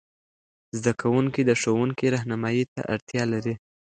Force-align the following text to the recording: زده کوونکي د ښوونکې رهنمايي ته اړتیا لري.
زده 0.77 0.91
کوونکي 1.01 1.41
د 1.45 1.51
ښوونکې 1.61 2.05
رهنمايي 2.15 2.65
ته 2.73 2.81
اړتیا 2.93 3.23
لري. 3.33 3.53